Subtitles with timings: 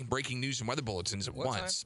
[0.00, 1.84] breaking news and weather bulletins at What once.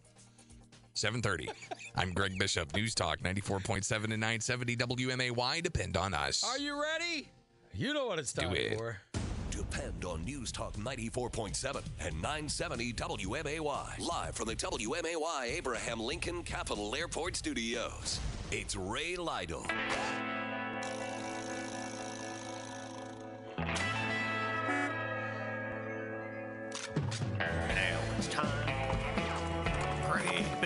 [0.95, 1.49] 7:30.
[1.97, 5.63] I'm Greg Bishop, News Talk 94.7 and 970 WMAY.
[5.63, 6.45] Depend on us.
[6.45, 7.29] Are you ready?
[7.75, 8.79] You know what it's Do time it.
[8.79, 8.99] for.
[9.51, 13.99] Depend on News Talk 94.7 and 970 WMAY.
[13.99, 18.21] Live from the WMAY Abraham Lincoln Capital Airport Studios.
[18.53, 19.67] It's Ray Lytle.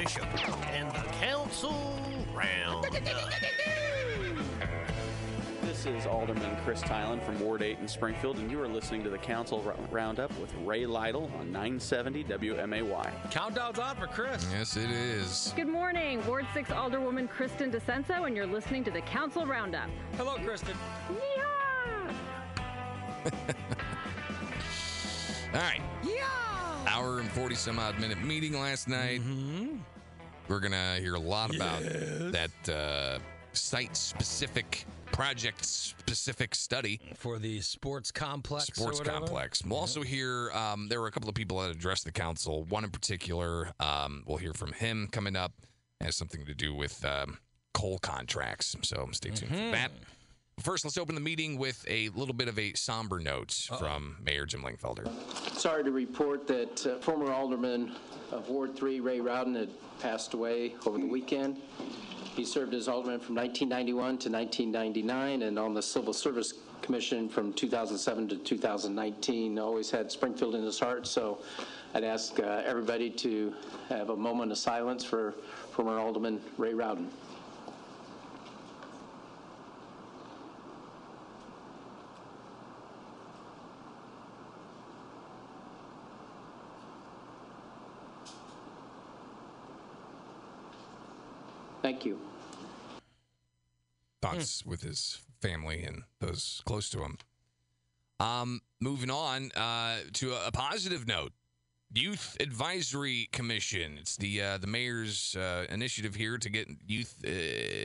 [0.02, 0.24] Bishop
[0.72, 2.00] and the Council
[2.32, 2.86] Round.
[5.60, 9.10] This is Alderman Kris Theilen from Ward 8 in Springfield, and you are listening to
[9.10, 13.30] the Council Rou- Roundup with Ray Lytle on 970 WMAY.
[13.30, 14.46] Countdown's on for Chris.
[14.50, 15.52] Yes, it is.
[15.54, 19.90] Good morning, Ward 6 Alderwoman Kristin DiCenso, and you're listening to the Council Roundup.
[20.16, 20.76] Hello, Kristin.
[21.10, 22.14] Yeehaw!
[25.52, 25.82] All right.
[26.02, 26.49] Yeah.
[26.86, 29.20] Hour and 40 some odd minute meeting last night.
[29.20, 29.76] Mm-hmm.
[30.48, 33.18] We're going to hear a lot about that uh,
[33.52, 37.00] site specific, project specific study.
[37.16, 38.66] For the sports complex.
[38.66, 39.64] sports complex.
[39.64, 42.64] We'll also hear um, there were a couple of people that addressed the council.
[42.64, 45.52] One in particular, um, we'll hear from him coming up.
[46.00, 47.38] Has something to do with um,
[47.74, 48.74] coal contracts.
[48.82, 49.70] So stay tuned Mm-hmm.
[49.70, 49.90] for that.
[50.62, 54.44] First, let's open the meeting with a little bit of a somber note from Mayor
[54.44, 55.08] Jim Langfelder.
[55.56, 57.92] Sorry to report that uh, former Alderman
[58.30, 61.58] of Ward 3, Ray Rowden, had passed away over the weekend.
[62.36, 66.52] He served as Alderman from 1991 to 1999 and on the Civil Service
[66.82, 69.58] Commission from 2007 to 2019.
[69.58, 71.38] Always had Springfield in his heart, so
[71.94, 73.54] I'd ask uh, everybody to
[73.88, 75.32] have a moment of silence for
[75.70, 77.10] former Alderman Ray Rowden.
[91.90, 92.20] Thank you.
[94.22, 97.18] Thoughts with his family and those close to him.
[98.20, 101.32] Um, moving on uh, to a, a positive note.
[101.92, 103.98] Youth Advisory Commission.
[103.98, 107.28] It's the uh, the mayor's uh, initiative here to get youth uh,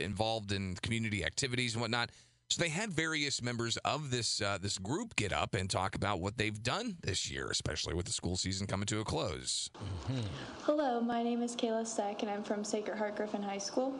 [0.04, 2.10] involved in community activities and whatnot.
[2.48, 6.20] So they had various members of this uh, this group get up and talk about
[6.20, 9.68] what they've done this year, especially with the school season coming to a close.
[10.62, 13.94] Hello, my name is Kayla Steck and I'm from Sacred Heart Griffin High School.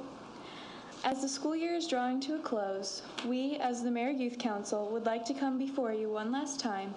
[1.05, 4.89] As the school year is drawing to a close, we, as the Mayor Youth Council,
[4.91, 6.95] would like to come before you one last time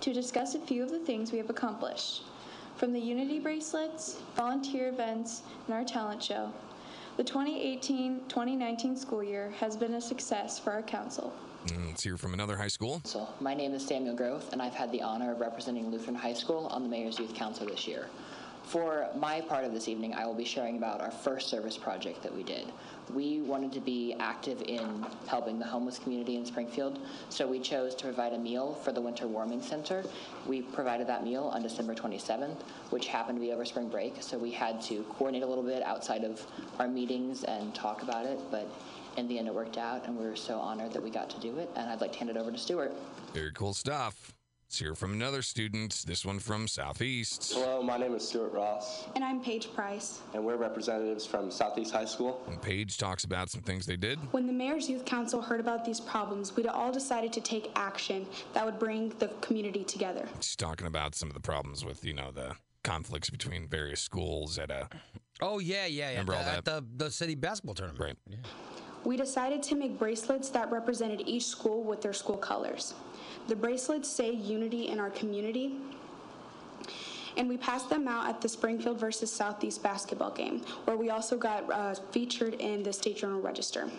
[0.00, 2.24] to discuss a few of the things we have accomplished.
[2.76, 6.52] From the Unity bracelets, volunteer events, and our talent show,
[7.16, 11.32] the 2018 2019 school year has been a success for our council.
[11.66, 13.00] Mm, let's hear from another high school.
[13.04, 16.34] So, my name is Samuel Growth, and I've had the honor of representing Lutheran High
[16.34, 18.08] School on the Mayor's Youth Council this year.
[18.64, 22.22] For my part of this evening, I will be sharing about our first service project
[22.22, 22.72] that we did.
[23.12, 26.98] We wanted to be active in helping the homeless community in Springfield,
[27.28, 30.02] so we chose to provide a meal for the Winter Warming Center.
[30.46, 34.38] We provided that meal on December 27th, which happened to be over spring break, so
[34.38, 36.44] we had to coordinate a little bit outside of
[36.78, 38.66] our meetings and talk about it, but
[39.16, 41.38] in the end it worked out, and we were so honored that we got to
[41.38, 42.92] do it, and I'd like to hand it over to Stuart.
[43.34, 44.32] Very cool stuff.
[44.66, 46.02] Let's hear from another student.
[46.06, 47.52] This one from Southeast.
[47.54, 50.20] Hello, my name is Stuart Ross, And I'm Paige Price.
[50.32, 52.42] and we're representatives from Southeast High School.
[52.48, 54.18] And Paige talks about some things they did.
[54.32, 58.26] When the Mayor's Youth Council heard about these problems, we'd all decided to take action
[58.52, 60.26] that would bring the community together.
[60.40, 64.58] She's talking about some of the problems with, you know, the conflicts between various schools
[64.58, 64.88] at a.
[65.40, 66.10] Oh yeah, yeah, yeah.
[66.10, 66.86] Remember all At that?
[66.96, 68.00] the, the city basketball tournament.
[68.00, 68.16] Right.
[68.28, 68.36] Yeah.
[69.04, 72.94] We decided to make bracelets that represented each school with their school colors.
[73.48, 75.76] The bracelets say unity in our community.
[77.36, 81.36] And we passed them out at the Springfield versus Southeast basketball game, where we also
[81.36, 83.90] got uh, featured in the State Journal Register.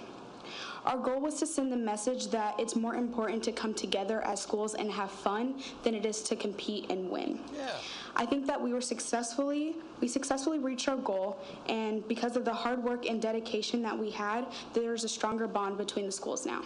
[0.85, 4.39] Our goal was to send the message that it's more important to come together as
[4.39, 7.39] schools and have fun than it is to compete and win.
[7.57, 7.72] Yeah.
[8.16, 12.53] I think that we were successfully we successfully reached our goal and because of the
[12.53, 16.61] hard work and dedication that we had, there's a stronger bond between the schools now.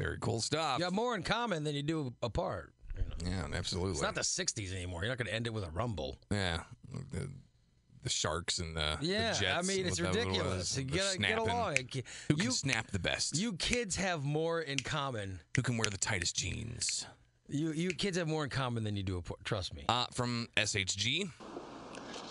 [0.00, 0.78] Very cool stuff.
[0.78, 2.72] You have more in common than you do apart.
[2.96, 3.36] you know.
[3.50, 3.92] Yeah, absolutely.
[3.92, 5.02] It's not the 60s anymore.
[5.02, 6.18] You're not going to end it with a rumble.
[6.30, 6.60] Yeah.
[7.12, 7.28] The,
[8.02, 9.58] the Sharks and the, the Yeah, Jets.
[9.58, 10.26] I mean, it's what that was.
[10.26, 10.78] ridiculous.
[10.78, 11.76] You They're get along.
[12.28, 13.36] Who can You- snap the best?
[13.36, 15.40] You kids have more in common.
[15.54, 17.04] Who can wear the tightest jeans?
[17.52, 19.40] You you kids have more in common than you do apart.
[19.44, 19.84] Trust me.
[19.88, 21.28] Uh, from SHG.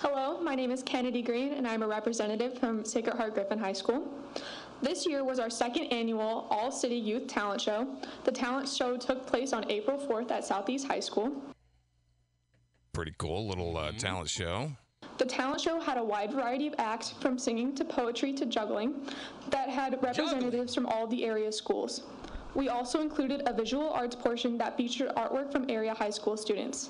[0.02, 3.74] Hello, my name is Kennedy Green, and I'm a representative from Sacred Heart Griffin High
[3.74, 4.08] School.
[4.82, 7.88] This year was our second annual All City Youth Talent Show.
[8.24, 11.34] The talent show took place on April 4th at Southeast High School.
[12.94, 13.48] pretty cool.
[13.48, 14.72] Little uh, talent show.
[15.18, 18.96] The talent show had a wide variety of acts, from singing to poetry to juggling,
[19.50, 22.04] that had representatives from all the area schools.
[22.56, 26.90] We also included a visual arts portion that featured artwork from area high school students.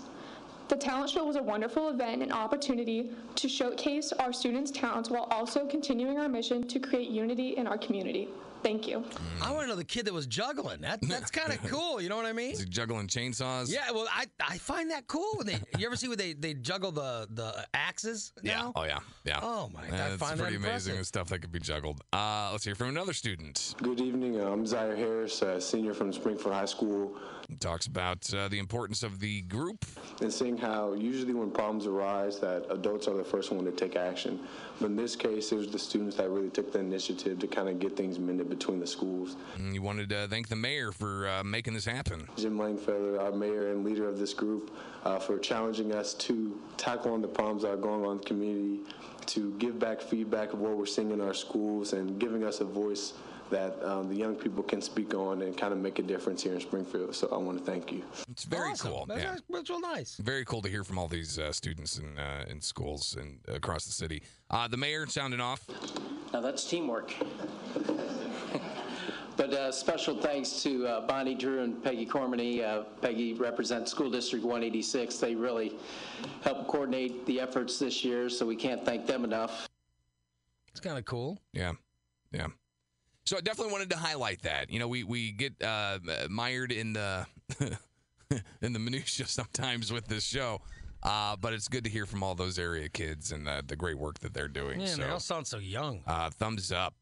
[0.70, 5.24] The talent show was a wonderful event and opportunity to showcase our students' talents while
[5.32, 8.30] also continuing our mission to create unity in our community.
[8.62, 9.04] Thank you.
[9.42, 10.82] I want to know the kid that was juggling.
[10.82, 12.02] That that's kind of cool.
[12.02, 12.52] You know what I mean?
[12.52, 13.72] Is he juggling chainsaws?
[13.72, 13.90] Yeah.
[13.92, 15.60] Well, I I find that cool when they.
[15.78, 18.34] You ever see when they they juggle the the axes?
[18.44, 18.70] Yeah.
[18.76, 19.00] Oh yeah.
[19.24, 19.40] Yeah.
[19.42, 19.84] Oh my!
[19.88, 20.92] I That's find that pretty amazing.
[20.92, 20.98] impressive.
[20.98, 22.02] The stuff that could be juggled.
[22.12, 23.76] Uh, let's hear from another student.
[23.82, 24.40] Good evening.
[24.42, 27.16] I'm Zaire Harris, uh, senior from Springfield High School.
[27.60, 29.84] Talks about uh, the importance of the group
[30.22, 33.96] and seeing how usually when problems arise that adults are the first one to take
[33.96, 34.40] action.
[34.80, 37.68] But in this case, it was the students that really took the initiative to kind
[37.68, 39.36] of get things mended between the schools.
[39.56, 42.30] And you wanted to thank the mayor for uh, making this happen.
[42.38, 44.72] Jim Langfelder, our mayor and leader of this group,
[45.04, 48.24] uh, for challenging us to tackle on the problems that are going on in the
[48.26, 48.80] community,
[49.26, 52.66] to give back feedback of what we're seeing in our schools, and giving us a
[52.66, 53.14] voice
[53.50, 56.54] that um, the young people can speak on and kind of make a difference here
[56.54, 57.16] in Springfield.
[57.16, 58.04] So I want to thank you.
[58.30, 58.92] It's very Awesome.
[58.92, 59.06] cool.
[59.06, 59.30] That's, yeah.
[59.32, 60.16] that's, that's real nice.
[60.18, 63.86] Very cool to hear from all these uh, students in uh, in schools and across
[63.86, 64.24] the city.
[64.50, 65.66] Uh, the mayor sounding off.
[66.34, 67.14] Now that's teamwork.
[69.40, 72.62] But uh, special thanks to uh, Bonnie Drew and Peggy Cormany.
[72.62, 75.16] Uh, Peggy represents School District 186.
[75.16, 75.78] They really
[76.42, 79.70] helped coordinate the efforts this year, so we can't thank them enough.
[80.72, 81.40] It's kind of cool.
[81.54, 81.72] Yeah,
[82.34, 82.48] yeah.
[83.30, 84.72] So I definitely wanted to highlight that.
[84.72, 86.00] You know, we we get uh,
[86.32, 87.28] mired in the
[88.64, 90.62] in the minutia sometimes with this show,
[91.04, 94.00] uh, but it's good to hear from all those area kids and uh, the great
[94.00, 94.80] work that they're doing.
[94.80, 96.02] Man, so, they all sound so young.
[96.08, 96.96] uh, thumbs up.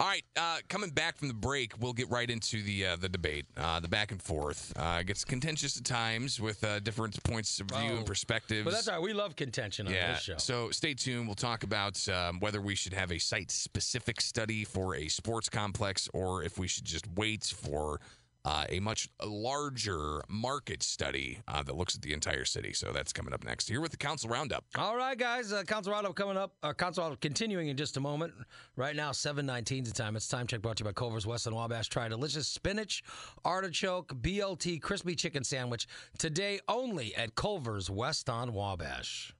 [0.00, 3.08] All right, uh, coming back from the break, we'll get right into the uh, the
[3.10, 4.72] debate, uh, the back and forth.
[4.74, 7.96] Uh, it gets contentious at times with uh, different points of view Oh.
[7.98, 8.64] and perspectives.
[8.64, 9.02] But that's all right.
[9.02, 10.14] We love contention on Yeah.
[10.14, 10.38] this show.
[10.38, 11.26] So stay tuned.
[11.26, 15.50] We'll talk about um, whether we should have a site specific study for a sports
[15.50, 18.00] complex or if we should just wait for
[18.44, 22.72] uh, a much larger market study uh, that looks at the entire city.
[22.72, 24.64] So that's coming up next here with the Council Roundup.
[24.76, 25.52] All right, guys.
[25.52, 26.54] Uh, Council Roundup coming up.
[26.62, 28.32] Uh, Council Roundup continuing in just a moment.
[28.76, 30.16] Right now, 719 is the time.
[30.16, 31.88] It's time check brought to you by Culver's West and Wabash.
[31.88, 33.02] Try delicious spinach,
[33.44, 35.86] artichoke, BLT, crispy chicken sandwich
[36.18, 39.34] today only at Culver's West on Wabash.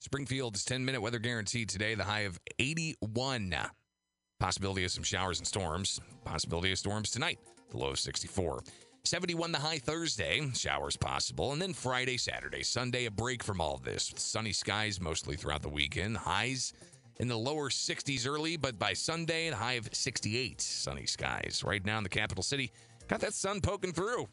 [0.00, 3.54] Springfield's 10 minute weather guarantee today, the high of 81.
[4.38, 6.00] Possibility of some showers and storms.
[6.24, 8.62] Possibility of storms tonight, the low of 64.
[9.04, 11.52] 71 the high Thursday, showers possible.
[11.52, 15.68] And then Friday, Saturday, Sunday, a break from all this sunny skies mostly throughout the
[15.68, 16.16] weekend.
[16.18, 16.74] Highs
[17.18, 21.62] in the lower 60s early, but by Sunday, a high of 68 sunny skies.
[21.64, 22.70] Right now in the capital city,
[23.08, 24.28] got that sun poking through.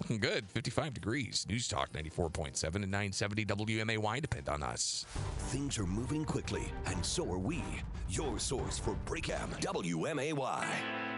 [0.00, 1.46] Looking good, 55 degrees.
[1.48, 5.06] News Talk 94.7 and 970 WMAY depend on us.
[5.50, 7.62] Things are moving quickly, and so are we.
[8.08, 11.13] Your source for Breakham WMAY.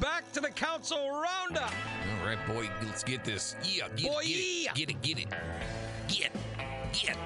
[0.00, 1.72] Back to the Council Roundup.
[2.20, 3.56] All right, boy, let's get this.
[3.64, 5.28] Yeah, get Boy, it, get it, get it,
[6.08, 6.32] get it, get,
[6.92, 7.16] get.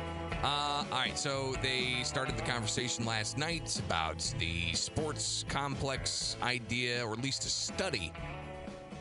[0.43, 7.05] Uh, all right, so they started the conversation last night about the sports complex idea,
[7.05, 8.12] or at least a study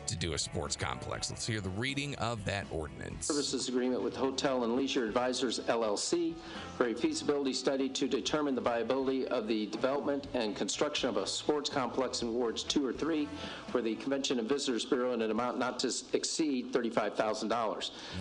[0.06, 1.30] to do a sports complex.
[1.30, 3.26] Let's hear the reading of that ordinance.
[3.26, 6.34] Services agreement with Hotel and Leisure Advisors LLC
[6.76, 11.26] for a feasibility study to determine the viability of the development and construction of a
[11.26, 13.28] sports complex in wards two or three
[13.68, 17.52] for the Convention and Visitors Bureau in an amount not to exceed $35,000.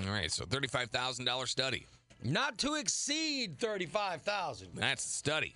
[0.05, 1.86] All right, so thirty-five thousand dollar study.
[2.24, 5.53] Not to exceed 35000 That's the study.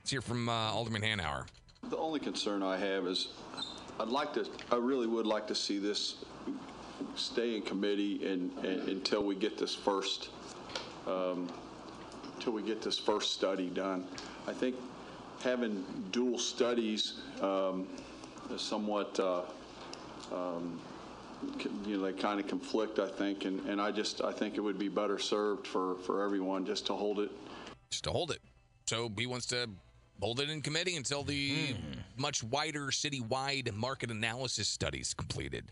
[0.00, 1.46] Let's hear from uh, Alderman Hanauer.
[1.88, 3.28] The only concern I have is,
[4.00, 6.24] I'd like to, I really would like to see this
[7.16, 10.30] stay in committee and, and until we get this first,
[11.06, 11.52] um,
[12.36, 14.06] until we get this first study done.
[14.46, 14.74] I think
[15.42, 17.86] having dual studies um,
[18.50, 19.42] is somewhat, uh,
[20.32, 20.80] um,
[21.86, 24.60] you know, they kind of conflict, I think, and, and I just, I think it
[24.60, 27.30] would be better served for, for everyone just to hold it
[27.90, 28.40] Just to hold it.
[28.86, 29.68] So he wants to
[30.20, 31.74] hold it in committee until the
[32.16, 35.64] much wider citywide market analysis studies completed.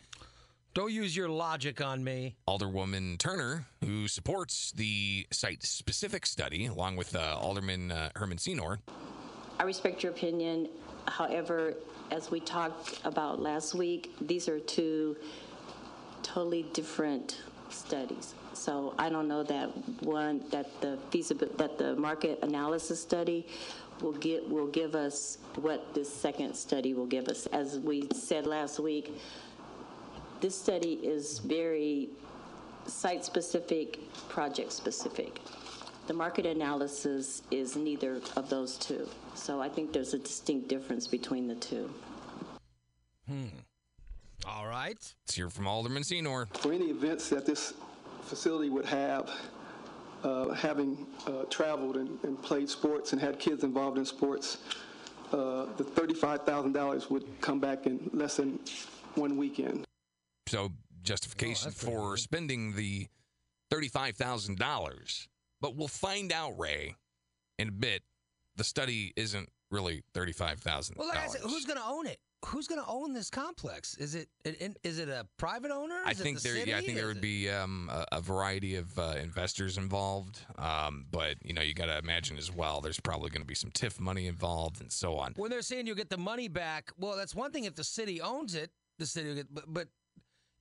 [0.75, 2.37] Don't use your logic on me.
[2.47, 8.79] Alderwoman Turner, who supports the site specific study, along with uh, Alderman uh, Herman Senor,
[9.59, 10.69] I respect your opinion.
[11.09, 11.75] However,
[12.13, 15.17] as we talked about last week, these are two
[16.23, 17.41] totally different
[17.71, 18.35] studies.
[18.53, 19.69] So I don't know that
[20.03, 23.47] one that the feasibility that the market analysis study
[24.01, 27.47] will get will give us what this second study will give us.
[27.47, 29.19] As we said last week,
[30.41, 32.11] this study is very
[32.87, 35.41] site-specific, project-specific.
[36.07, 39.07] The market analysis is neither of those two.
[39.35, 41.91] So I think there's a distinct difference between the two.
[43.27, 43.45] Hmm.
[44.47, 44.97] All right.
[44.97, 46.49] Let's hear from Alderman Senor.
[46.55, 47.75] For any events that this
[48.23, 49.31] facility would have,
[50.25, 54.59] uh, having uh, traveled and, and played sports and had kids involved in sports,
[55.33, 58.59] uh, the $35,000 would come back in less than
[59.15, 59.85] one weekend.
[60.47, 60.73] So
[61.03, 63.07] justification for spending the
[63.71, 65.29] thirty-five thousand dollars.
[65.61, 66.95] But we'll find out, Ray,
[67.59, 68.03] in a bit.
[68.57, 71.33] The study isn't really thirty-five thousand Well, like I dollars.
[71.41, 72.19] said, who's going to own it?
[72.47, 73.97] Who's going to own this complex?
[73.97, 75.99] Is it it- is it a private owner?
[76.07, 76.57] I Is it think the there.
[76.67, 76.87] Yeah, I city?
[76.87, 80.41] think there Is would be um, a, a variety of uh, investors involved.
[80.57, 82.81] Um, but you know, you got to imagine as well.
[82.81, 85.33] There's probably going to be some TIF money involved and so on.
[85.37, 88.21] When they're saying you'll get the money back, well, that's one thing if the city
[88.21, 88.71] owns it.
[88.99, 89.89] The city will get, but, but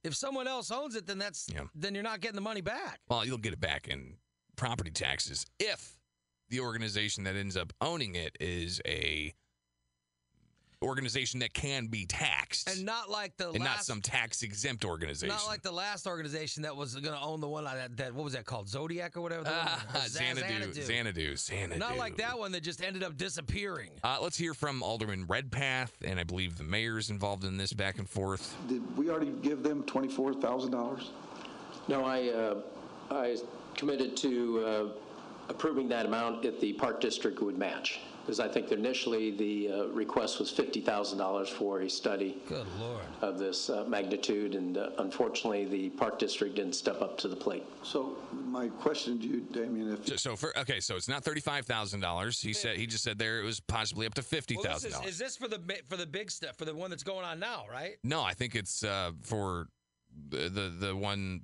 [0.03, 2.99] if someone else owns it, then that's then you're not getting the money back.
[3.07, 4.15] Well, you'll get it back in
[4.55, 5.99] property taxes if
[6.49, 9.33] the organization that ends up owning it is a
[10.83, 14.85] organization that can be taxed And not like the and last, not some tax exempt
[14.85, 15.35] organization.
[15.35, 18.23] not like the last organization that was going to own the one that, that what
[18.23, 19.43] was that called Zodiac or whatever.
[19.43, 21.79] the one- Xanadu, Xanadu, Xanadu.
[21.79, 23.89] Not like that one that just ended up disappearing.
[24.03, 27.97] Uh, let's hear from Alderman Redpath, and I believe the mayor's involved in this back
[27.97, 28.55] and forth.
[28.67, 31.11] Did we already give them twenty-four thousand dollars?
[31.87, 32.61] No, I, uh,
[33.09, 33.37] I
[33.75, 34.85] committed to uh,
[35.49, 37.99] approving that amount if the Park District would match.
[38.27, 42.41] Because I think initially the uh, request was $50,000 for a study.
[42.49, 43.05] Good Lord.
[43.21, 47.37] Of this uh, magnitude, and uh, unfortunately, the Park District didn't step up to the
[47.37, 47.63] plate.
[47.83, 51.65] So my question to you, Damien, if So, so for okay, so it's not thirty-five
[51.65, 52.41] thousand dollars.
[52.41, 54.89] He said he just said there it was possibly up to fifty Well, this thousand
[54.89, 55.09] is, dollars.
[55.11, 57.63] is this for the for the big stuff for the one that's going on now,
[57.71, 57.95] right?
[58.03, 59.67] No, I think it's uh, for
[60.29, 61.39] the, the the one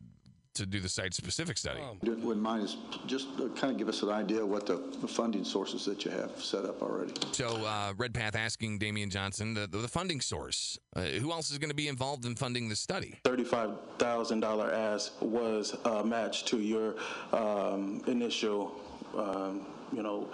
[0.55, 1.79] to do the site-specific study.
[1.81, 5.43] Oh, wouldn't mind, is just kind of give us an idea what the the funding
[5.43, 7.13] sources that you have set up already.
[7.31, 10.77] So uh, Redpath asking Damian Johnson the, the funding source.
[10.95, 13.19] Uh, who else is going to be involved in funding the study?
[13.24, 16.95] $35,000 ask was uh, matched to your
[17.31, 18.75] um, initial,
[19.17, 20.29] um, you know,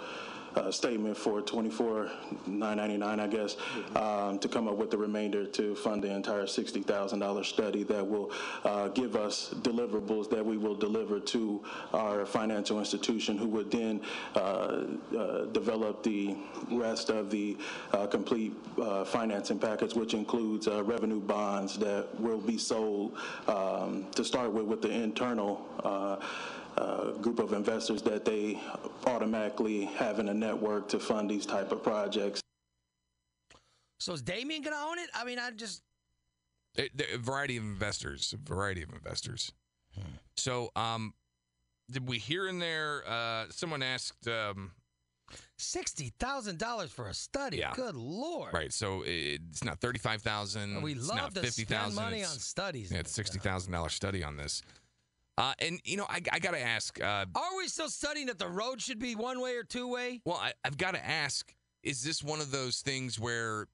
[0.56, 3.56] uh, statement for 24,999, I guess,
[3.96, 8.30] um, to come up with the remainder to fund the entire $60,000 study that will
[8.64, 14.00] uh, give us deliverables that we will deliver to our financial institution, who would then
[14.34, 14.84] uh,
[15.16, 16.36] uh, develop the
[16.70, 17.56] rest of the
[17.92, 23.16] uh, complete uh, financing package, which includes revenue bonds that will be sold
[23.48, 25.66] um, to start with with the internal
[26.76, 28.60] uh, uh, group of investors that they
[29.06, 32.40] automatically have in a network to fund these type of projects.
[33.98, 35.10] So is Damien going to own it?
[35.14, 35.82] I mean, I just
[36.78, 38.34] A, a variety of investors.
[38.34, 39.52] A variety of investors.
[40.36, 41.14] So, um,
[41.90, 43.02] did we hear in there?
[43.06, 44.26] Uh, someone asked.
[44.28, 44.72] Um,
[45.58, 47.58] sixty thousand dollars for a study.
[47.58, 47.72] Yeah.
[47.74, 48.52] Good lord.
[48.52, 48.72] Right.
[48.72, 50.82] So it's not thirty-five thousand.
[50.82, 52.02] We it's love not to fifty spend thousand.
[52.02, 52.90] money on studies.
[52.90, 54.62] Yeah, it's sixty thousand dollar study on this.
[55.38, 57.00] Uh, and you know, I, I got to ask.
[57.00, 60.20] Uh, Are we still studying that the road should be one way or two way?
[60.24, 63.66] well, I, I've got to ask: Is this one of those things where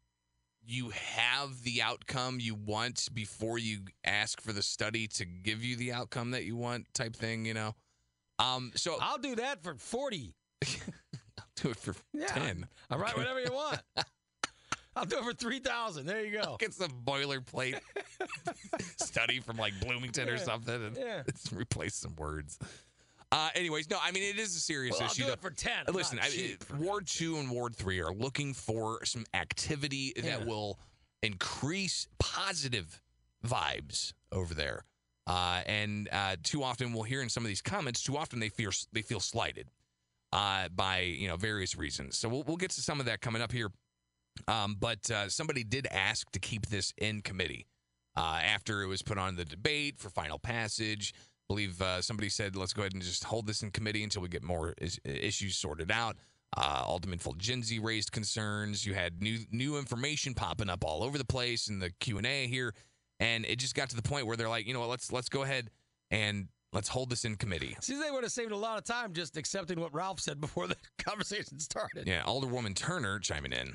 [0.64, 5.76] you have the outcome you want before you ask for the study to give you
[5.76, 7.44] the outcome that you want, type thing?
[7.46, 7.74] You know.
[8.38, 8.70] Um.
[8.76, 10.34] So I'll do that for forty.
[11.38, 12.26] I'll do it for Yeah.
[12.26, 12.68] ten.
[12.90, 13.80] All right, whatever you want.
[14.96, 16.06] I'll do it for three thousand.
[16.06, 16.56] There you go.
[16.58, 17.78] Get some boilerplate
[18.96, 21.22] study from like Bloomington or something and Yeah.
[21.54, 22.58] replace some words.
[23.32, 25.22] Uh, anyways, no, I mean it is a serious Well, I'll issue.
[25.22, 25.32] do though.
[25.34, 25.72] it for 10.
[25.72, 26.56] Uh, I'm Listen, I.
[26.78, 30.38] Ward two and Ward three are looking for some activity Yeah.
[30.38, 30.78] that will
[31.22, 33.02] increase positive
[33.44, 34.84] vibes over there.
[35.26, 38.02] Uh, and uh, too often we'll hear in some of these comments.
[38.02, 39.68] Too often they feel they feel slighted
[40.32, 42.16] uh, by you know various reasons.
[42.16, 43.70] So we'll we'll get to some of that coming up here.
[44.48, 47.66] Um, but uh, somebody did ask to keep this in committee
[48.16, 51.14] uh, after it was put on the debate for final passage.
[51.16, 54.22] I believe uh, somebody said, let's go ahead and just hold this in committee until
[54.22, 56.16] we get more is- issues sorted out.
[56.56, 58.86] Uh, Alderman Fulgenzi raised concerns.
[58.86, 62.26] You had new new information popping up all over the place in the Q and
[62.26, 62.72] A here,
[63.20, 65.28] and it just got to the point where they're like, you know what, let's let's
[65.28, 65.70] go ahead
[66.10, 67.74] and let's hold this in committee.
[67.80, 70.68] See, they would have saved a lot of time just accepting what Ralph said before
[70.68, 72.06] the conversation started.
[72.06, 73.74] Yeah, Alderwoman Turner chiming in.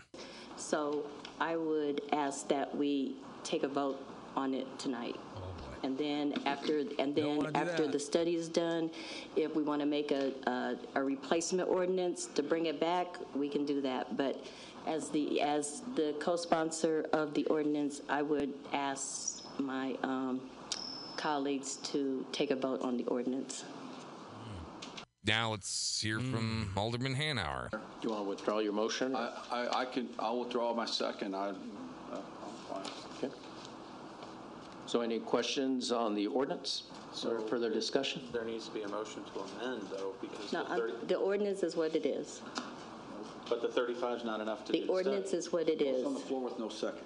[0.55, 1.07] So
[1.39, 3.99] I would ask that we take a vote
[4.35, 5.15] on it tonight.
[5.83, 7.91] And then after, and then after that.
[7.91, 8.91] the study is done,
[9.35, 13.49] if we want to make a, a, a replacement ordinance to bring it back, we
[13.49, 14.15] can do that.
[14.15, 14.45] But
[14.85, 20.41] as the, as the co-sponsor of the ordinance, I would ask my, um,
[21.21, 23.63] colleagues to take a vote on the ordinance.
[25.23, 27.69] Now let's hear from Alderman Hanauer.
[27.69, 29.15] Do you want to withdraw your motion?
[29.15, 31.35] I, I, I can, I'll withdraw my second.
[31.35, 31.53] I, uh,
[32.11, 32.91] I'm fine.
[33.23, 33.33] Okay.
[34.87, 36.83] So any questions on the ordinance
[37.23, 38.23] or further discussion?
[38.33, 41.15] There needs to be a motion to amend, though, because No, the uh, 30, the
[41.15, 42.41] ordinance is what it is.
[43.47, 45.07] but the 35 is not enough to do The the study.
[45.09, 47.05] ordinance is what it It's on the floor with no second.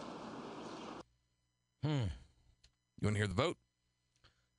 [1.84, 1.89] Hmm.
[3.01, 3.57] You want to hear the vote?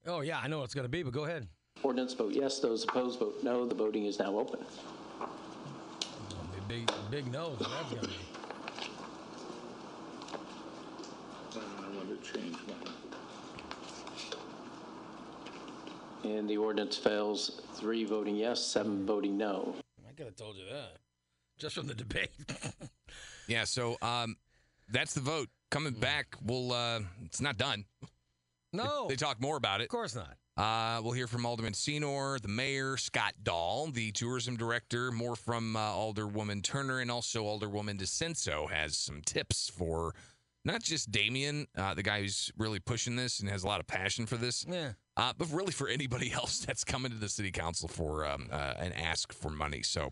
[0.06, 1.48] Oh, yeah, I know what it's going to be, but go ahead.
[1.82, 3.66] Ordinance vote yes, those opposed vote no.
[3.66, 4.64] The voting is now open.
[6.68, 7.58] Big, big nose.
[7.60, 8.14] That's going to be.
[11.54, 12.76] I wanted to change mine.
[16.24, 19.76] And the ordinance fails, three voting yes, seven voting no.
[20.08, 20.98] I could have told you that
[21.58, 22.30] just from the debate.
[23.48, 24.36] Yeah, so um,
[24.90, 25.48] that's the vote.
[25.70, 26.72] Coming back, we'll.
[26.72, 27.84] Uh, it's not done.
[28.72, 29.06] No.
[29.08, 29.84] They, they talk more about it.
[29.84, 30.36] of course not.
[30.56, 35.76] Uh, we'll hear from Alderman Senor, the mayor, Scott Dahl, the tourism director, more from
[35.76, 40.14] uh, Alderwoman Turner, and also Alderwoman DiCenso has some tips for
[40.64, 43.86] not just Damien, uh, the guy who's really pushing this and has a lot of
[43.86, 44.92] passion for this, Yeah.
[45.18, 48.74] uh, but really for anybody else that's coming to the city council for um, uh,
[48.78, 49.82] an ask for money.
[49.82, 50.10] So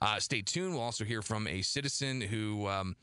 [0.00, 0.72] uh, stay tuned.
[0.72, 2.96] We'll also hear from a citizen who um,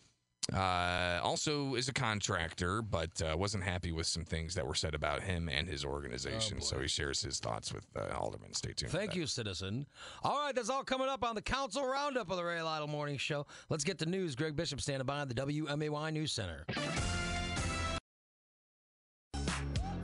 [0.54, 4.94] uh, also is a contractor, but uh, wasn't happy with some things that were said
[4.96, 6.62] about him and his organization.
[6.62, 8.54] so he shares his thoughts with uh, Alderman.
[8.54, 8.92] Stay tuned.
[8.92, 9.86] Thank you, citizen.
[10.24, 13.18] All right, that's all coming up on the Council Roundup of the Ray Lytle Morning
[13.18, 13.46] Show.
[13.70, 14.36] Let's get to news.
[14.36, 16.66] Greg Bishop standing by the WMAY News Center.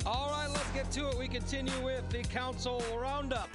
[0.05, 1.17] All right, let's get to it.
[1.17, 3.49] We continue with the Council Roundup.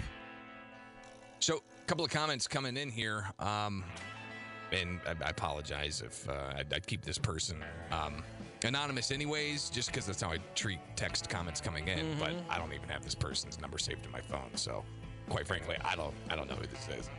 [1.39, 3.27] So, a couple of comments coming in here.
[3.39, 3.85] Um,
[4.73, 7.63] and I, I apologize if uh, I'd, I'd keep this person
[7.93, 8.23] um,
[8.65, 12.17] anonymous, anyways, just because that's how I treat text comments coming in.
[12.19, 14.85] But I don't even have this person's number saved in my phone, so
[15.29, 17.11] quite frankly, I don't I don't know who this is.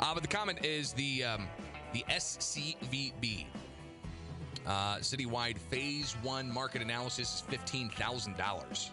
[0.00, 1.48] Uh, but the comment is the um,
[1.92, 3.46] the SCVB.
[4.66, 8.90] Uh, citywide phase one market analysis is fifteen thousand dollars.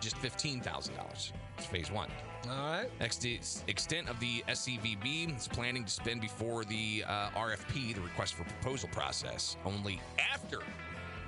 [0.00, 1.32] Just fifteen thousand dollars.
[1.56, 2.08] It's phase one.
[2.48, 2.88] All right.
[3.00, 8.00] Next is extent of the SCVB is planning to spend before the uh, RFP, the
[8.00, 10.00] request for proposal process, only
[10.32, 10.60] after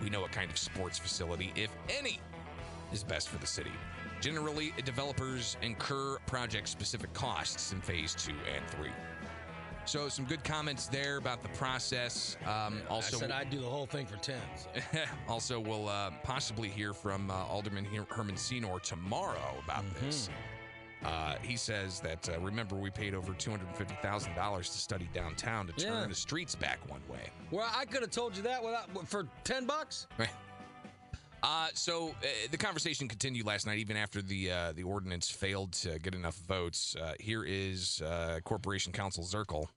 [0.02, 2.20] we know what kind of sports facility, if any,
[2.92, 3.72] is best for the city.
[4.20, 8.92] Generally, developers incur project specific costs in phase two and three.
[9.88, 12.36] So, some good comments there about the process.
[12.46, 14.36] Um, also, I said I'd do the whole thing for 10.
[14.54, 14.68] so.
[15.28, 20.28] also, we'll uh, possibly hear from uh, Alderman Her- Herman Senor tomorrow about this.
[21.06, 24.76] Uh, he says that uh, remember we paid over two hundred fifty thousand dollars to
[24.76, 26.06] study downtown to turn Yeah.
[26.06, 27.30] the streets back one way.
[27.50, 30.06] Well, I could have told you that without for 10 bucks.
[30.18, 30.28] Right.
[31.40, 35.70] Uh, so uh, the conversation continued last night, even after the uh, the ordinance failed
[35.72, 36.96] to get enough votes.
[37.00, 39.68] Uh, here is uh, Corporation Counsel Zerkle.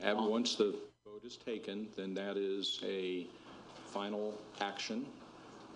[0.00, 3.26] And once the vote is taken, then that is a
[3.86, 5.06] final action.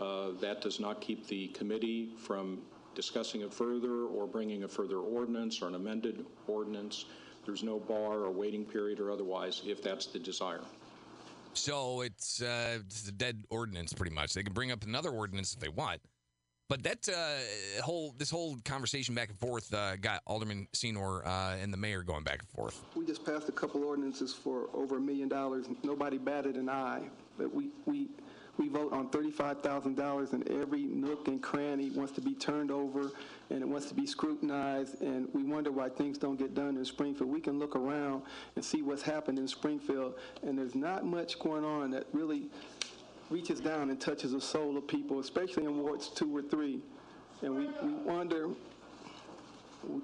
[0.00, 2.62] Uh, That does not keep the committee from
[2.94, 7.06] discussing it further or bringing a further ordinance or an amended ordinance.
[7.46, 10.61] There's no bar or waiting period or otherwise if that's the desire.
[11.54, 14.32] So it's uh, it's a dead ordinance, pretty much.
[14.32, 16.00] They can bring up another ordinance if they want,
[16.68, 21.57] but that uh, whole this whole conversation back and forth uh, got Alderman Senor uh,
[21.61, 22.81] and the mayor going back and forth.
[22.96, 25.66] We just passed a couple ordinances for over a million dollars.
[25.83, 27.03] Nobody batted an eye.
[27.38, 28.09] But we, we,
[28.59, 32.70] we vote on thirty-five thousand dollars and every nook and cranny wants to be turned
[32.70, 33.11] over
[33.51, 36.85] and it wants to be scrutinized and we wonder why things don't get done in
[36.85, 37.31] Springfield.
[37.31, 38.22] We can look around
[38.57, 42.48] and see what's happened in Springfield and there's not much going on that really
[43.33, 46.81] reaches down and touches the soul of people, especially in wards two or three.
[47.40, 48.49] And we, we wonder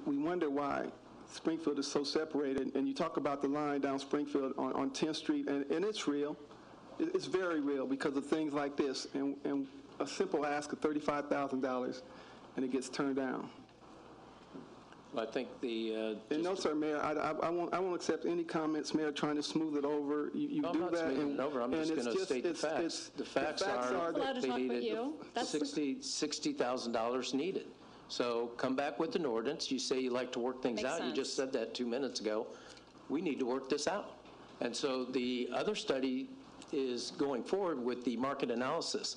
[0.06, 0.86] we wonder why
[1.32, 2.74] Springfield is so separated.
[2.74, 6.08] And you talk about the line down Springfield on, on 10th Street, and, and it's
[6.08, 6.36] real.
[6.98, 9.06] It's very real because of things like this.
[9.14, 9.68] And, and
[10.00, 12.02] a simple ask of $35,000,
[12.56, 13.48] and it gets turned down.
[15.14, 17.96] Well, I think the, uh, And no, sir, Mayor, I, I, I won't, I won't
[17.96, 20.30] accept any comments, Mayor, trying to smooth it over.
[20.34, 21.00] You, you No, I'm do not that.
[21.06, 21.62] smoothing and- it over.
[21.62, 22.78] I'm and just going to state the facts.
[22.78, 24.98] it's- The facts are that that they the- needed
[25.34, 27.66] the sixty, sixty thousand dollars needed.
[28.08, 29.70] So come back with an ordinance.
[29.70, 31.04] You say you like to work things Makes out.
[31.04, 32.46] You just said that two minutes ago.
[33.08, 34.14] We need to work this out.
[34.60, 36.28] And so the other study
[36.72, 39.16] is going forward with the market analysis.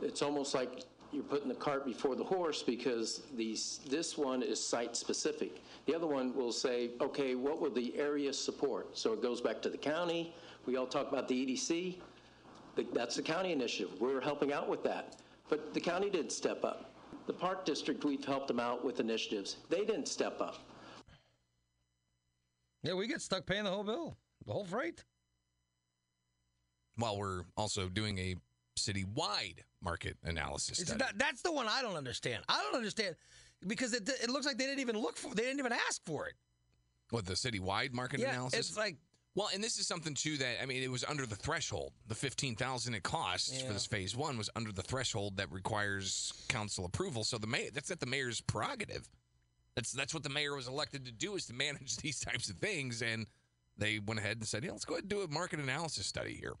[0.00, 0.82] It's almost like
[1.16, 5.62] you're putting the cart before the horse because these, this one is site-specific.
[5.86, 8.98] The other one will say, okay, what will the area support?
[8.98, 10.34] So it goes back to the county.
[10.66, 11.96] We all talk about the EDC.
[12.92, 13.98] That's the county initiative.
[13.98, 15.16] We're helping out with that.
[15.48, 16.90] But the county did step up.
[17.26, 19.56] The Park District, we've helped them out with initiatives.
[19.70, 20.58] They didn't step up.
[22.82, 25.02] Yeah, we get stuck paying the whole bill, the whole freight.
[26.96, 28.36] While we're also doing a
[28.76, 32.42] city-wide market analysis that, that's the one I don't understand.
[32.48, 33.14] I don't understand
[33.66, 35.32] because it, it looks like they didn't even look for.
[35.34, 36.34] They didn't even ask for it.
[37.10, 38.58] What the citywide market Yeah, analysis?
[38.70, 38.96] it's like
[39.36, 41.92] well, and this is something too that I mean, it was under the threshold.
[42.08, 43.68] The fifteen thousand it costs Yeah.
[43.68, 47.22] for this phase one was under the threshold that requires council approval.
[47.22, 49.08] So the mayor, that's at the mayor's prerogative.
[49.76, 52.56] That's that's what the mayor was elected to do is to manage these types of
[52.56, 53.26] things, and
[53.78, 56.34] they went ahead and said, "Yeah, let's go ahead and do a market analysis study
[56.34, 56.54] here."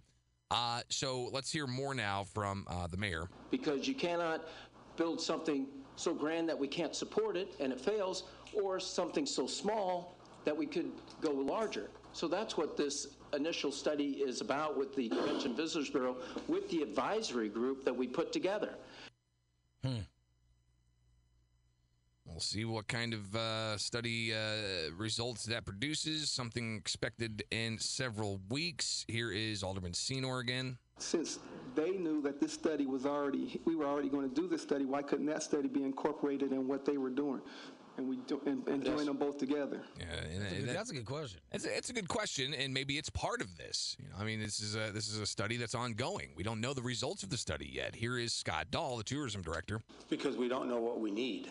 [0.50, 3.28] Uh, so let's hear more now from uh, the mayor.
[3.50, 4.44] because you cannot
[4.96, 9.46] build something so grand that we can't support it and it fails, or something so
[9.46, 11.90] small that we could go larger.
[12.12, 16.16] So that's what this initial study is about with the Convention Visitors Bureau,
[16.48, 18.74] with the advisory group that we put together.
[22.36, 26.30] We'll see what kind of uh, study uh, results that produces.
[26.30, 29.06] Something expected in several weeks.
[29.08, 30.76] Here is Alderman Senor again.
[30.98, 31.38] Since
[31.74, 34.84] they knew that this study was already, we were already going to do this study,
[34.84, 37.40] why couldn't that study be incorporated in what they were doing?
[37.96, 39.80] And we, do- and, and join them both together?
[39.98, 41.40] Yeah, and, That's a good, that- that's a good question.
[41.52, 43.96] It's a, it's a good question, and maybe it's part of this.
[43.98, 46.28] You know, I mean, this is a this is a study that's ongoing.
[46.36, 47.94] We don't know the results of the study yet.
[47.94, 49.80] Here is Scott Dahl, the tourism director.
[50.10, 51.50] because we don't know what we need.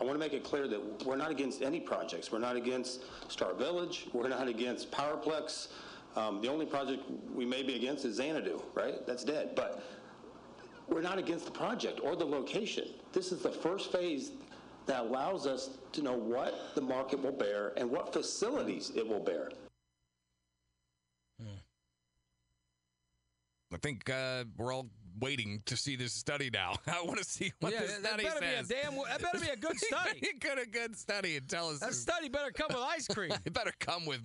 [0.00, 2.32] I want to make it clear that we're not against any projects.
[2.32, 4.06] We're not against Star Village.
[4.14, 5.68] We're not against Powerplex.
[6.16, 7.02] Um, the only project
[7.34, 9.06] we may be against is Xanadu, right?
[9.06, 9.54] That's dead.
[9.54, 9.84] But
[10.88, 12.88] we're not against the project or the location.
[13.12, 14.32] This is the first phase
[14.86, 19.20] that allows us to know what the market will bear and what facilities it will
[19.20, 19.50] bear.
[23.72, 26.74] I think uh, we're all waiting to see this study now.
[26.86, 28.68] I want to see what Yeah, the that- that study better be a says.
[28.68, 30.20] damn- that better be a good study.
[30.20, 31.78] Be a good, good study and tell us.
[31.80, 33.32] That study better come with ice cream.
[33.44, 34.20] it better come with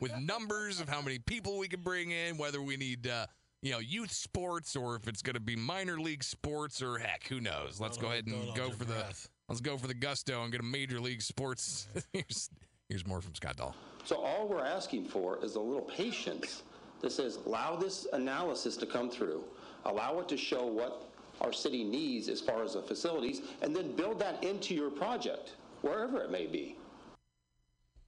[0.00, 3.26] with numbers of how many people we can bring in, whether we need uh,
[3.62, 7.26] you know youth sports or if it's going to be minor league sports or heck,
[7.28, 7.80] who knows?
[7.80, 9.04] Let's go ahead and go for the
[9.48, 11.88] let's go for the gusto and get a major league sports.
[12.12, 12.50] here's
[12.88, 13.74] here's more from Scott Dahl.
[14.04, 16.62] So all we're asking for is a little patience
[17.00, 19.44] that says, allow this analysis to come through,
[19.84, 23.94] allow it to show what our city needs as far as the facilities, and then
[23.96, 26.76] build that into your project, wherever it may be.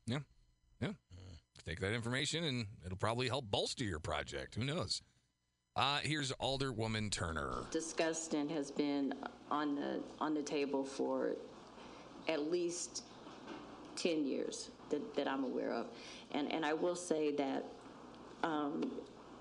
[0.06, 0.20] Yeah,
[0.80, 0.92] yeah.
[1.64, 4.54] Take that information and it'll probably help bolster your project.
[4.54, 5.02] Who knows?
[5.74, 7.64] Uh, here's Alderwoman Turner.
[7.70, 9.12] discussed and has been
[9.50, 11.32] on the, on the table for
[12.28, 13.02] at least
[13.96, 15.86] 10 years that, that I'm aware of.
[16.32, 17.64] And, and I will say that
[18.42, 18.90] um,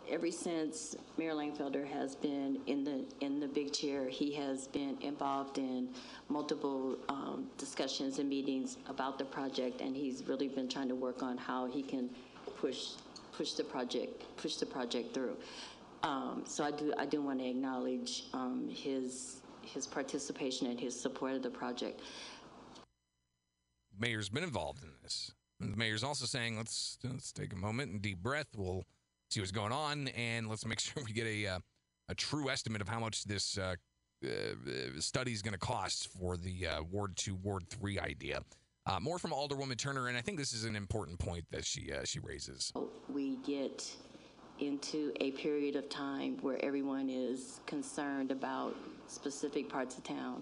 [0.09, 4.97] ever since Mayor Langfelder has been in the, in the big chair, he has been
[5.01, 5.89] involved in
[6.29, 11.23] multiple um, discussions and meetings about the project, and he's really been trying to work
[11.23, 12.09] on how he can
[12.57, 12.91] push,
[13.31, 15.35] push the project, push the project through.
[16.03, 20.99] Um, so I do, I do want to acknowledge um, his, his participation and his
[20.99, 22.01] support of the project.
[23.97, 25.31] Mayor's been involved in this.
[25.61, 28.47] And the mayor's also saying, let's let's take a moment and deep breath.
[28.57, 28.85] We'll
[29.29, 31.59] see what's going on, and let's make sure we get a uh,
[32.09, 33.75] a true estimate of how much this uh,
[34.23, 34.29] uh,
[34.99, 38.41] study is going to cost for the uh, Ward Two, Ward Three idea.
[38.87, 41.91] Uh, more from Alderwoman Turner, and I think this is an important point that she
[41.91, 42.71] uh, she raises.
[43.09, 43.95] we get
[44.59, 48.73] into a period of time where everyone is concerned about
[49.07, 50.41] specific parts of town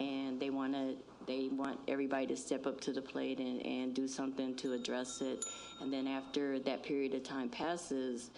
[0.00, 3.94] and they want to they want everybody to step up to the plate and, and
[3.94, 5.44] do something to address it
[5.80, 8.30] and then after that period of time passes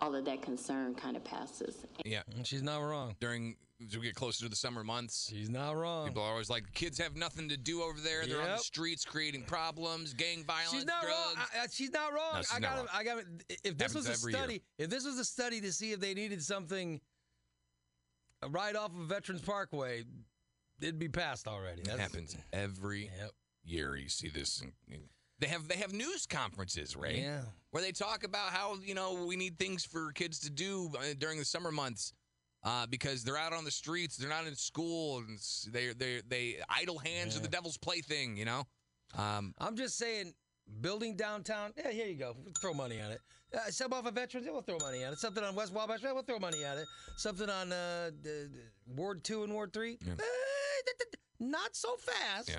[0.00, 3.14] all of that concern kind of passes Yeah, she's not wrong.
[3.20, 6.06] During as we get closer to the summer months, she's not wrong.
[6.06, 8.26] People are always like, kids have nothing to do over there.
[8.26, 8.58] They're on the Yep.
[8.60, 11.16] streets creating problems, gang violence, She's not drugs.
[11.36, 11.46] wrong.
[11.54, 12.34] I, I, she's not wrong.
[12.34, 12.76] No, she's I not got.
[12.76, 12.86] wrong.
[12.92, 13.18] I got.
[13.64, 14.40] If this Happens was a every year.
[14.42, 17.00] study, if this was a study to see if they needed something
[18.48, 20.04] right off of Veterans Parkway,
[20.80, 21.82] it'd be passed already.
[21.82, 23.10] That happens every
[23.64, 23.96] year.
[23.96, 24.62] You see this.
[24.88, 27.16] in- they have they have news conferences, right?
[27.16, 27.40] Yeah.
[27.70, 31.14] Where they talk about how you know we need things for kids to do uh,
[31.18, 32.12] during the summer months.
[32.62, 35.38] Uh, because they're out on the streets, they're not in school, and
[35.72, 38.64] they they they idle hands are the devil's plaything, you know.
[39.16, 40.34] Um, I'm just saying,
[40.80, 41.72] building downtown.
[41.76, 42.36] Yeah, here you go.
[42.60, 43.20] Throw money on it.
[43.54, 44.46] Uh, sub off of veterans.
[44.46, 45.18] Yeah, we'll throw money on it.
[45.18, 46.02] Something on West Wabash.
[46.02, 46.86] Yeah, we'll throw money at it.
[47.16, 49.94] Something on uh, the- the Ward Two and Ward Three.
[49.94, 52.48] Eh, th- th- not so fast.
[52.48, 52.56] Yeah.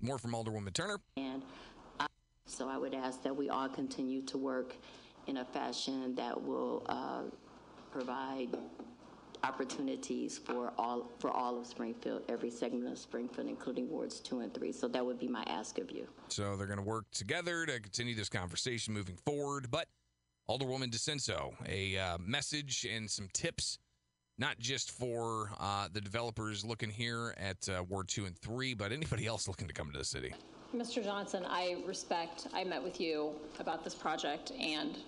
[0.00, 1.00] More from Alderwoman Turner.
[1.16, 1.42] And
[1.98, 2.06] I,
[2.46, 4.74] so I would ask that we all continue to work
[5.26, 7.22] in a fashion that will uh,
[7.90, 8.48] provide
[9.44, 14.52] opportunities for all for all of Springfield, every segment of Springfield, including wards two and
[14.52, 14.72] three.
[14.72, 16.06] So that would be my ask of you.
[16.28, 19.70] So they're going to work together to continue this conversation moving forward.
[19.70, 19.86] But
[20.48, 23.78] Alderwoman DiCenso, a uh, message and some tips,
[24.38, 28.90] not just for uh, the developers looking here at uh, Ward 2 and 3, but
[28.92, 30.32] anybody else looking to come to the city.
[30.74, 31.02] Mr.
[31.02, 34.98] Johnson, I respect, I met with you about this project, and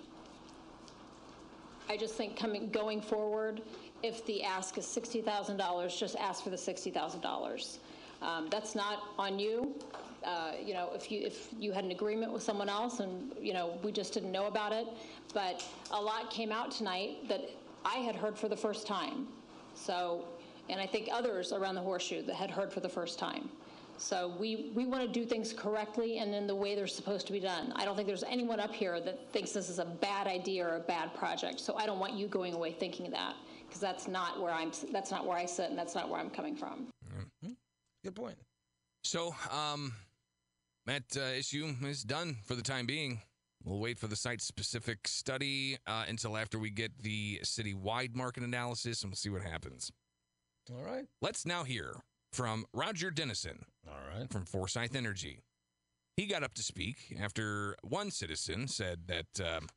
[1.89, 3.61] I just think coming, going forward,
[4.03, 7.77] if the ask is $60,000, just ask for the $60,000.
[8.21, 9.75] Um, That's not on you.
[10.23, 13.53] Uh, You know, if you, if you had an agreement with someone else and, you
[13.53, 14.87] know, we just didn't know about it,
[15.33, 17.49] but a lot came out tonight that
[17.83, 19.27] I had heard for the first time.
[19.73, 20.25] So,
[20.69, 23.49] and I think others around the horseshoe that had heard for the first time.
[23.97, 27.33] So we, we want to do things correctly and in the way they're supposed to
[27.33, 27.71] be done.
[27.75, 30.77] I don't think there's anyone up here that thinks this is a bad idea or
[30.77, 31.59] a bad project.
[31.59, 33.35] So I don't want you going away thinking that
[33.71, 34.71] because that's not where I'm.
[34.91, 36.87] That's not where I sit, and that's not where I'm coming from.
[38.03, 38.35] Good point.
[39.03, 39.93] So, um,
[40.85, 43.21] that uh, issue is done for the time being.
[43.63, 48.15] We'll wait for the site specific study uh, until after we get the city wide
[48.15, 49.91] market analysis and we'll see what happens.
[50.71, 51.05] All right.
[51.21, 51.93] Let's now hear
[52.33, 53.65] from Roger Dennison.
[53.87, 54.31] All right.
[54.31, 55.39] From Foresight Energy.
[56.17, 59.67] He got up to speak after one citizen said that um,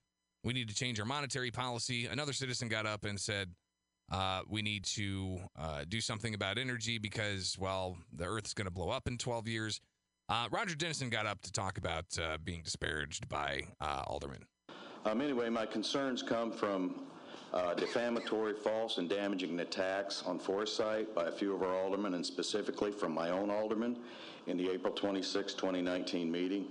[0.42, 2.06] we need to change our monetary policy.
[2.06, 3.50] Another citizen got up and said
[4.10, 8.70] uh, we need to uh, do something about energy because, well, the Earth's going to
[8.70, 9.80] blow up in 12 years.
[10.28, 14.44] Uh, Roger Dennison got up to talk about uh, being disparaged by uh, aldermen.
[15.04, 17.06] Um, anyway, my concerns come from
[17.52, 22.24] uh, defamatory, false, and damaging attacks on Foresight by a few of our aldermen, and
[22.24, 23.98] specifically from my own alderman
[24.46, 26.66] in the April 26, 2019 meeting.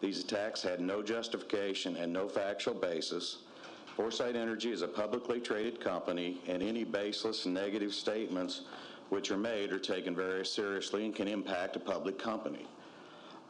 [0.00, 3.38] These attacks had no justification and no factual basis.
[3.96, 8.60] Foresight Energy is a publicly traded company, and any baseless negative statements
[9.08, 12.66] which are made are taken very seriously and can impact a public company.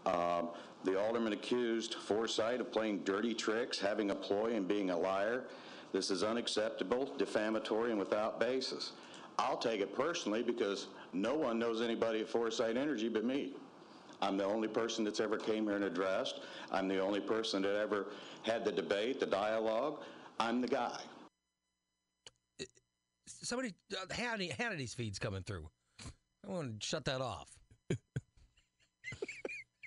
[0.07, 0.51] Um,
[0.85, 5.43] the alderman accused Foresight of playing dirty tricks, having a ploy, and being a liar.
[5.93, 8.93] This is unacceptable, defamatory, and without basis.
[9.41, 13.55] I'll take it personally because no one knows anybody at Foresight Energy but me.
[14.23, 16.41] I'm the only person that's ever came here and addressed.
[16.71, 18.07] I'm the only person that ever
[18.45, 19.99] had the debate, the dialogue.
[20.39, 20.99] I'm the guy.
[23.27, 25.69] Somebody, uh, Hannity, Hannity's feed's coming through.
[26.47, 27.49] I want to shut that off.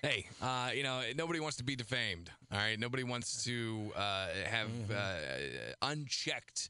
[0.02, 2.32] Hey, uh, you know, nobody wants to be defamed.
[2.54, 2.80] All right.
[2.80, 5.12] Nobody wants to uh, have uh,
[5.82, 6.70] unchecked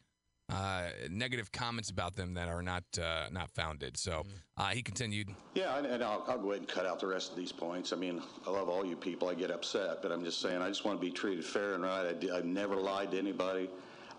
[0.52, 3.98] uh, negative comments about them that are not uh, not founded.
[3.98, 4.24] So
[4.58, 5.30] uh, he continued.
[5.54, 7.94] Yeah, and, and I'll, I'll go ahead and cut out the rest of these points.
[7.94, 9.30] I mean, I love all you people.
[9.30, 11.84] I get upset, but I'm just saying I just want to be treated fair and
[11.84, 12.08] right.
[12.08, 13.70] I, d- I've never lied to anybody.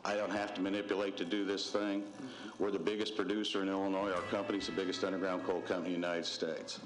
[0.04, 2.04] I don't have to manipulate to do this thing.
[2.58, 4.12] We're the biggest producer in Illinois.
[4.12, 6.80] Our company's the biggest underground coal company in the United States.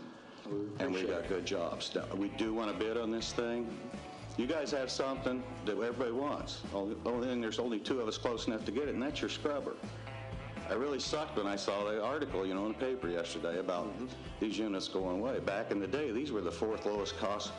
[0.78, 1.94] And we've got good jobs.
[1.94, 3.66] Now, We do want to bid on this thing.
[4.36, 6.62] You guys have something that everybody wants.
[6.74, 9.30] Only, thing, there's only two of us close enough to get it, and that's your
[9.30, 9.76] scrubber.
[10.68, 13.92] I really sucked when I saw the article, you know, in the paper yesterday about
[14.40, 15.38] these units going away.
[15.38, 17.52] Back in the day, these were the fourth lowest cost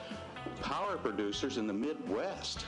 [0.62, 2.66] power producers in the Midwest.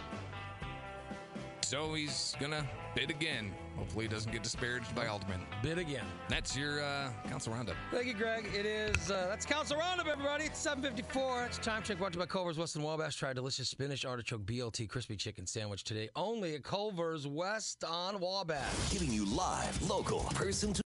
[1.64, 2.66] So he's gonna
[2.98, 3.54] bid again.
[3.78, 5.40] Hopefully, he doesn't get disparaged by aldermen.
[5.62, 6.06] Bid again.
[6.30, 7.76] That's your uh, council roundup.
[7.92, 8.50] Thank you, Greg.
[8.58, 10.46] It is, uh, that's Council Roundup, everybody.
[10.46, 11.46] It's 754.
[11.46, 13.16] It's time check brought to you by Culver's West and Wabash.
[13.16, 18.20] Try a delicious spinach artichoke BLT crispy chicken sandwich today only at Culver's West on
[18.20, 18.92] Wabash.
[18.92, 20.76] Giving you live, local, person to